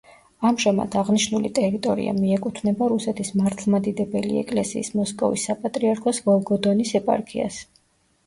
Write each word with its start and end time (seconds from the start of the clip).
ამჟამად 0.49 0.95
აღნიშნული 0.99 1.49
ტერიტორია 1.57 2.13
მიეკუთვნება 2.19 2.87
რუსეთის 2.93 3.29
მართლმადიდებელი 3.41 4.41
ეკლესიის 4.43 4.89
მოსკოვის 5.01 5.45
საპატრიარქოს 5.51 6.23
ვოლგოდონის 6.31 6.95
ეპარქიას. 7.01 7.61